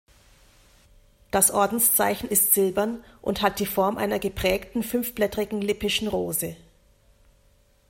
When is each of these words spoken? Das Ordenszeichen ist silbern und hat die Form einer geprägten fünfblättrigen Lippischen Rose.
Das 1.29 1.51
Ordenszeichen 1.51 2.27
ist 2.27 2.55
silbern 2.55 3.03
und 3.21 3.43
hat 3.43 3.59
die 3.59 3.67
Form 3.67 3.97
einer 3.99 4.17
geprägten 4.17 4.81
fünfblättrigen 4.81 5.61
Lippischen 5.61 6.07
Rose. 6.07 6.55